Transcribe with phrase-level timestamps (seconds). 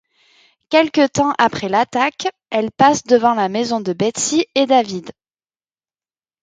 [0.71, 5.11] Quelque temps après l'attaque, elle passe devant la maison de Betsy et David.